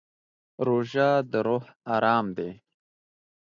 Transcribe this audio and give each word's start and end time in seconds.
روژه 0.67 1.09
د 1.31 1.33
روح 1.47 1.65
ارام 1.95 2.25
دی. 2.37 2.49